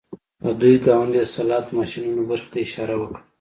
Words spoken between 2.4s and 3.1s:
ته اشاره